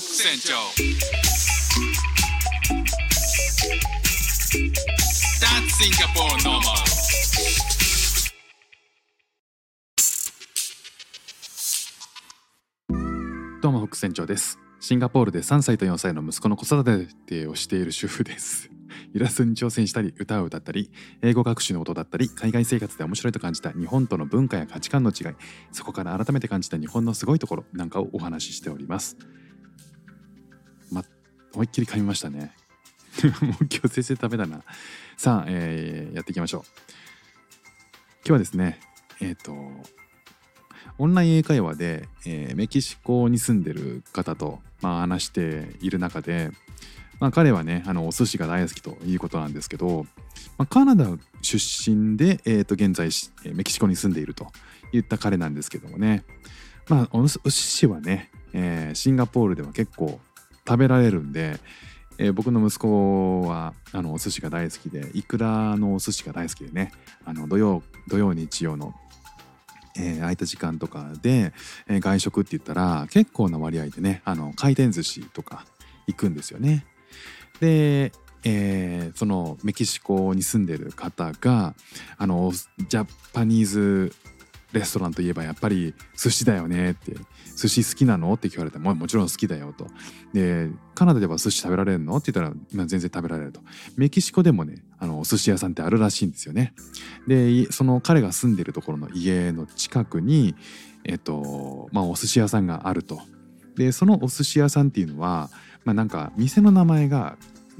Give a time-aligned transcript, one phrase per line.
[0.00, 0.54] ク船長
[5.40, 6.62] That's Singapore normal.
[13.60, 14.60] どうも副船長です。
[14.78, 16.84] シンガポールで3歳と4歳の息子の子育
[17.26, 18.70] てをしている主婦です。
[19.14, 20.92] イラストに挑戦したり歌を歌ったり
[21.22, 25.34] 英語学習のことだったり海外生活で面白いと感じた日本との文化や価値観の違い
[25.72, 29.16] そこから改めて感じた日本のすごいところなんかをお話ししております。
[31.54, 32.52] 思いっきり噛みましたね。
[33.42, 34.62] もう今日先生食べだな。
[35.16, 36.62] さあ、えーやっていきましょう。
[38.24, 38.80] 今日はですね
[39.20, 39.54] えっ、と
[40.98, 46.50] オンライン英会話で、えーメキシコに住んでる方と、まあ、話している中で、
[47.20, 50.06] まあ、彼はねあのお寿司が大好きということなんですけど、
[50.56, 51.06] まあ、カナダ
[51.42, 53.10] 出身で、えー、と現在
[53.54, 54.46] メキシコに住んでいると
[54.92, 56.24] いった彼なんですけどもね、
[56.88, 60.20] まあ、おお寿司はね、えーシンガポールでは結構
[60.68, 61.58] 食べられるんで、
[62.18, 66.92] えー僕の息子はあのお寿司が大好きでイクラのお寿司が大好きでね
[67.24, 68.92] あの土曜土曜日曜の
[69.96, 71.52] えー空いた時間とかで、
[71.88, 75.64] えー外食って言ったら結構な割合でねあの回転寿司とか
[76.06, 76.84] 行くんですよね。
[77.60, 78.12] で、
[78.44, 81.74] えーそのメキシコに住んでる方が
[82.16, 84.12] あのジャパニーズ
[84.72, 87.16] レストランといえばやっぱり寿司だよねって。
[87.56, 88.32] 寿司好きなの？
[88.34, 89.88] って聞かれてももちろん好きだよと。
[90.32, 92.16] でカナダでは寿司食べられるの？
[92.16, 93.60] って言ったら、全然食べられると。
[93.96, 96.74] メキシコでもねあのお寿司屋さんってあるらしいんですよね。
[97.26, 100.54] でその彼が住んでるところの家の近くに
[101.04, 103.20] えっとまあお寿司屋さんがあると。
[103.74, 105.50] でそのお寿司屋さんっていうのは
[105.84, 107.36] まあなんか店の名前が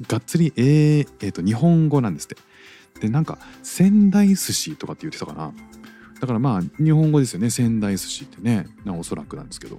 [0.09, 2.37] がっつり、えーえーと日本語なんですって。
[3.01, 5.53] でなんか仙台寿司とかって言ってたかな。
[6.21, 7.51] だからまあ日本語ですよね。
[7.51, 8.67] 仙台寿司ってね。
[8.85, 9.79] なおそらくなんですけど。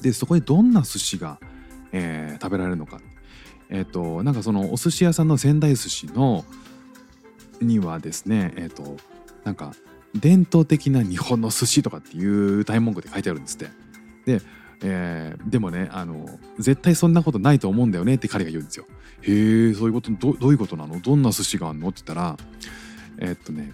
[0.00, 1.38] でそこでどんな寿司が、
[1.92, 3.00] えー食べられるのか。
[3.70, 6.44] えっ、となんかそのお寿司屋さんの仙台寿司の
[7.60, 8.96] にはですねえっ、と
[9.44, 9.72] なんか
[10.14, 13.70] 伝統的な日本の寿司とかっていう大文句で書いてあるんですって。
[14.26, 14.42] で、
[14.82, 16.28] えーでもねあの
[16.58, 18.86] 絶対そんなことないと思うんだよねって彼が言うんですよ。
[19.22, 21.00] へえそういうことどどういうことなの？
[21.00, 21.88] どんな寿司があんの？
[21.88, 22.36] って言ったら
[23.18, 23.72] えっとね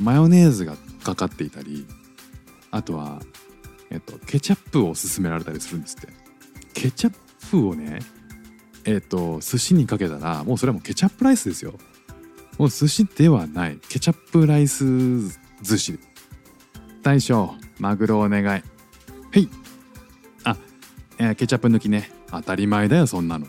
[0.00, 1.86] マヨネーズがかかっていたり
[2.70, 3.20] あとは、
[3.90, 6.08] えっと、ケチャップを勧められたりするんですって。
[6.72, 7.14] ケチャッ
[7.50, 8.00] プをね
[8.84, 11.74] えっと寿司にかけたらもうそれはもうケチャップライスですよ。
[12.58, 13.78] もう寿司ではない。
[13.88, 14.84] ケチャップライス
[15.62, 15.98] 寿司。
[17.02, 18.44] 大将マグロお願い。
[18.46, 18.60] は
[19.36, 19.48] い。
[20.44, 20.56] あ、
[21.18, 22.10] えケチャップ抜きね。
[22.30, 23.46] 当たり前だよそんなの。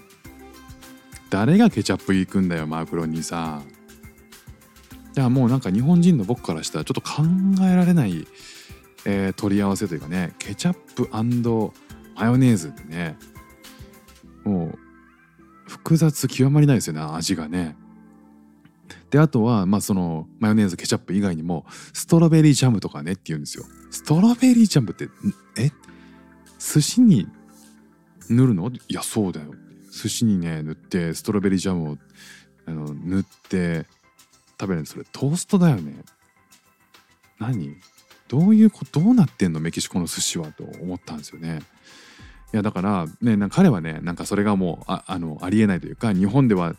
[1.30, 3.62] 誰がケチャップいくんだよマグロにさ。
[5.16, 7.24] やもうなんか日本人の僕からしたらちょっと考
[7.62, 8.28] えられない、
[9.06, 13.18] えー取り合わせというかねケチャップマヨネーズってね
[14.44, 14.80] もう
[15.70, 17.76] 複雑極まりないですよね味がね。
[19.10, 23.64] であとはまあそのマヨネーズケチャップ以外にもストロベリージャムとかねって言うんですよ。
[23.92, 25.10] ストロベリージャムってん
[25.58, 25.72] え？
[26.60, 27.28] 寿司に
[28.30, 28.70] 塗るの？
[28.70, 29.54] いやそうだよ。
[29.92, 31.98] 寿司にね塗ってストロベリージャムを
[32.66, 33.86] あの塗って
[34.60, 35.94] 食べるそれトーストだよね。
[37.40, 37.76] 何？
[38.28, 39.60] どういうことどうなってんの？
[39.60, 41.62] メキシコの寿司はと思ったんですよね。
[42.54, 46.76] いやだからねなんか彼はねなんかそれがもうああのありえないというか日本では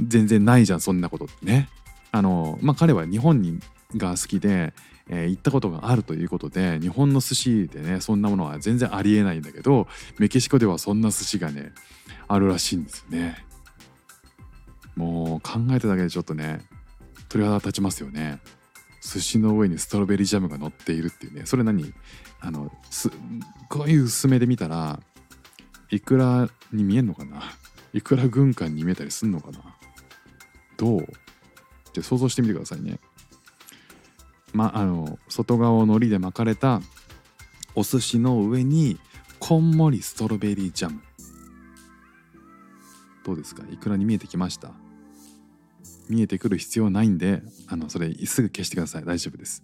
[0.00, 1.68] 全然ないじゃんそんなことってね。
[2.12, 3.58] あのまあ彼は日本に
[3.96, 4.72] が好きで、
[5.08, 9.86] えー行ったことがあるということで日本の寿司でねそんなものは全然ありえないんだけど
[10.18, 11.72] メキシコではそんな寿司がね
[12.28, 13.44] あるらしいんですよね。
[14.96, 16.60] もう考えただけでちょっとね
[17.34, 18.38] 鳥肌立ちますよね。
[19.02, 21.46] 寿司の上にストロベリージャムが乗っているっていうね。
[21.46, 21.92] それ何？
[22.40, 23.10] あのす
[23.68, 25.00] こういう薄めで見たら
[25.90, 27.42] いくらに見えんのかな？
[27.92, 29.58] いくら軍艦に見えたりすんのかな？
[30.76, 31.00] どう？
[31.92, 33.00] じゃあ想像してみてくださいね。
[34.52, 36.80] まあの外側を海苔で巻かれた
[37.74, 39.00] お寿司の上に
[39.40, 41.00] こんもりストロベリージャム。
[43.24, 43.64] どうですか？
[43.72, 44.70] いくらに見えてきました？
[46.08, 49.04] 見えてくる必要ないんであのそれすぐ消してください。
[49.04, 49.62] 大丈夫です。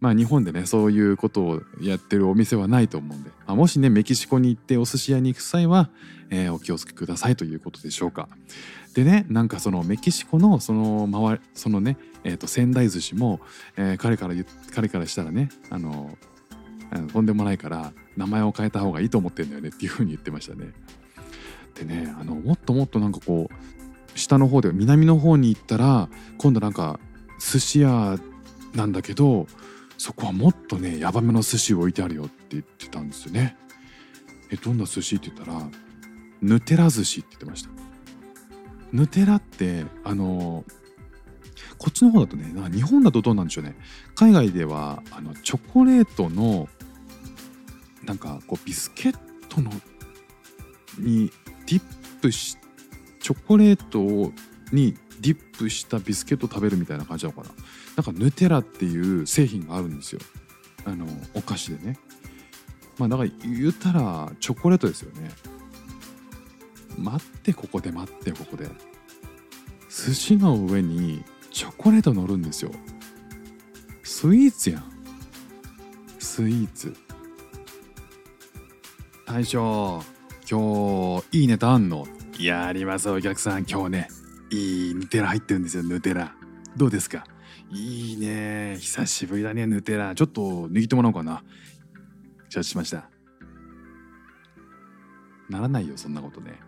[0.00, 5.90] まあ日本でねそういうことをやってるお店はないと思うんで、まあ、もしねメキシコに行ってお寿司屋に行く際は、
[6.30, 8.28] えーお気をつけくださいということでしょうか。
[8.94, 13.40] でねなんかそのメキシコのその周りそのね、えー、と仙台寿司も、
[13.76, 14.34] えー彼から
[14.74, 16.16] 彼からしたらねあの
[17.12, 20.72] とんでもないから名前を変えた方がいいと思ってんだよねっていうふうに言ってましたね。
[21.74, 23.73] でねあのもっともっとなんかこう
[24.14, 26.08] 下の方で南の方に行ったら
[26.38, 27.00] 今度なんか
[27.40, 28.18] 寿司屋
[28.74, 29.46] なんだけど
[29.98, 33.56] そこはもっとねヤバめの寿司置いてあるよって言ってたんですよね。
[34.50, 35.68] えどんな寿司って言ったら
[36.42, 37.70] ヌテラ寿司って言ってました。
[38.92, 40.64] ヌテラってあの
[41.78, 43.76] こっちの方だとねな日本だとどうなんでしょうね。
[44.14, 46.68] 海外ではあのチョコレートの
[48.04, 49.18] なんかこうビスケッ
[49.48, 49.70] トの
[50.98, 51.30] に
[51.66, 51.82] ディッ
[52.20, 52.63] プして
[53.24, 54.34] チョコレート
[54.70, 57.54] にディップしたビスケット食べるみたいな感じなのかな？
[57.96, 60.20] なんかヌテラっていう製品があるんですよ。
[60.84, 61.98] あのお菓子でね。
[62.98, 65.30] まあだから言ったらチョコレートですよね。
[66.98, 68.68] 待ってここで待ってここで。
[69.88, 72.72] 寿司の上にチョコレート乗るんですよ。
[74.02, 74.84] スイーツやん。
[76.18, 76.94] スイーツ。
[79.24, 80.02] 大将
[80.46, 82.06] 今日いいネタあんの？
[82.36, 83.64] いやありますお客さん。
[83.64, 84.08] 今日ね
[84.50, 86.34] いいヌテラ入ってるんですよヌテラ。
[86.76, 87.24] どうですか？
[87.70, 88.76] いいね。
[88.80, 90.14] 久しぶりだねヌテラ。
[90.14, 91.44] ちょっと握ってもらおうかな
[92.48, 93.08] 承知しました。
[95.48, 96.58] ならないよそんなことね。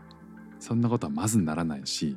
[0.61, 2.17] そんなことはまずならないし。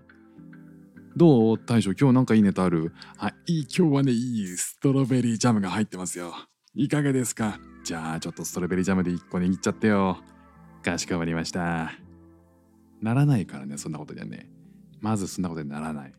[1.17, 1.57] どう？
[1.57, 2.93] 大将今日なんかいいネタある？
[3.17, 6.33] あいい今日はねいいストロベリージャムが入ってますよ。
[6.75, 7.59] いかがですか？
[7.83, 10.19] じゃあちょっとストロベリージャムで1個握っちゃってよ。
[10.83, 11.91] かしこまりました。
[13.01, 14.49] ならないからねそんなことにはね。
[14.99, 16.13] まずそんなことにならない。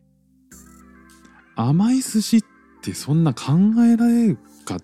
[1.55, 2.43] 甘い寿司っ
[2.81, 3.53] てそんな考
[3.85, 4.79] えられるかっ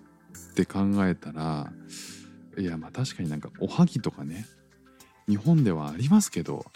[0.54, 1.72] て考えたら
[2.56, 4.46] いやまあ確かになんかおはぎとかね
[5.26, 6.66] 日本ではありますけど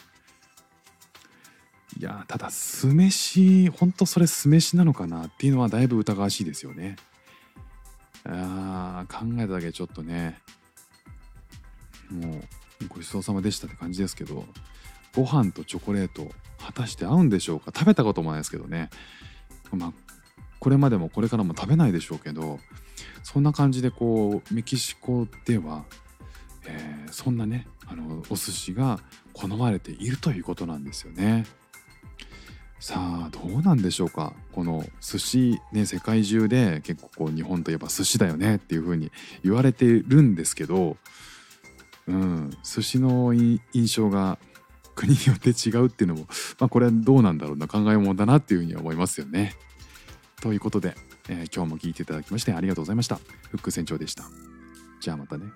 [1.99, 6.97] いやただ酢飯ほんとそれ酢飯なのかなっていうのはだいぶ疑わしいですよね。
[8.25, 10.39] あー考えただけちょっとね
[12.11, 14.47] もうごちそうさまでしたって感じですけど
[15.15, 17.73] ご飯とチョコレート果たして合うんでしょうか？
[17.75, 18.91] 食べたこともないですけどね。
[19.73, 19.93] まあ
[20.59, 22.61] これまでもこれからも食べないでしょうけど
[23.23, 25.85] そんな感じでこうメキシコでは、
[26.67, 29.01] えーそんなねあのお寿司が
[29.35, 31.45] 好まれているということなんですよね。
[32.81, 34.33] さあどうなんでしょうか？
[34.53, 39.13] この寿司ね世界中で結構こう日本といえば寿司だよねっていう風に
[39.45, 40.97] 言われてるんですけど、
[42.09, 43.61] うん、寿司の印
[43.95, 44.39] 象が
[44.95, 46.27] 国によって違うっていうのも、
[46.59, 49.55] まあ、これはどうなんだろうな考えもんだなっていうふうに思いますよね。
[50.41, 50.97] ということで、
[51.29, 53.17] えー、今日も聞いていただきましてありがとうございました。
[53.51, 54.25] フック船長でした。
[55.01, 55.47] じゃあまたね。